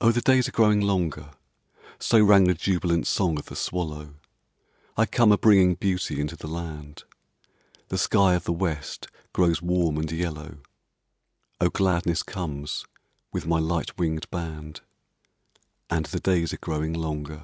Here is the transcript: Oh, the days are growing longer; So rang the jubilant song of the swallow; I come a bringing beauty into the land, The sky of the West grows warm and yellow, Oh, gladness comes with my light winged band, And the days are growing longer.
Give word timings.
Oh, 0.00 0.12
the 0.12 0.20
days 0.20 0.46
are 0.48 0.52
growing 0.52 0.80
longer; 0.80 1.32
So 1.98 2.22
rang 2.22 2.44
the 2.44 2.54
jubilant 2.54 3.08
song 3.08 3.40
of 3.40 3.46
the 3.46 3.56
swallow; 3.56 4.14
I 4.96 5.04
come 5.04 5.32
a 5.32 5.36
bringing 5.36 5.74
beauty 5.74 6.20
into 6.20 6.36
the 6.36 6.46
land, 6.46 7.02
The 7.88 7.98
sky 7.98 8.34
of 8.34 8.44
the 8.44 8.52
West 8.52 9.08
grows 9.32 9.60
warm 9.60 9.96
and 9.98 10.12
yellow, 10.12 10.58
Oh, 11.60 11.70
gladness 11.70 12.22
comes 12.22 12.86
with 13.32 13.48
my 13.48 13.58
light 13.58 13.98
winged 13.98 14.30
band, 14.30 14.80
And 15.90 16.06
the 16.06 16.20
days 16.20 16.52
are 16.52 16.58
growing 16.58 16.92
longer. 16.92 17.42